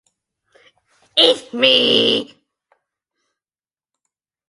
[1.25, 1.75] Eat me!